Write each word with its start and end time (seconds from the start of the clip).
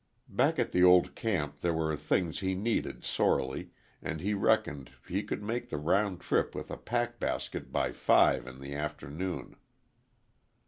Back 0.29 0.57
at 0.57 0.71
the 0.71 0.83
old 0.83 1.13
camp 1.13 1.59
there 1.59 1.75
were 1.75 1.95
things 1.95 2.39
he 2.39 2.55
needed 2.55 3.03
sorely, 3.03 3.69
and 4.01 4.19
he 4.19 4.33
reckoned 4.33 4.87
that 4.87 5.13
he 5.13 5.21
could 5.21 5.43
make 5.43 5.69
the 5.69 5.77
round 5.77 6.21
trip 6.21 6.55
with 6.55 6.71
a 6.71 6.75
pack 6.77 7.19
basket 7.19 7.71
by 7.71 7.91
five 7.91 8.47
in 8.47 8.61
the 8.61 8.73
afternoon. 8.73 9.57